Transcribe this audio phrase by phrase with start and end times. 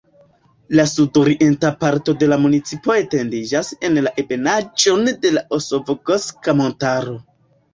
[0.77, 7.17] La sudorienta parto de la municipo etendiĝas en la ebenaĵon de la Osogovska Montaro.